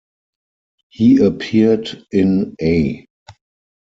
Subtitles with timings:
[0.89, 3.05] He appeared in A.